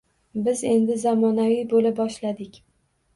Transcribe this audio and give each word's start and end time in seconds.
Biz 0.45 0.61
endi 0.69 0.95
zamonaviy 1.01 1.61
bo’la 1.73 1.91
boshladik. 2.01 2.59